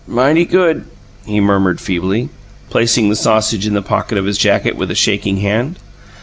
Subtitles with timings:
[0.07, 0.85] "Mighty good,"
[1.27, 2.29] he murmured feebly,
[2.71, 5.77] placing the sausage in the pocket of his jacket with a shaking hand.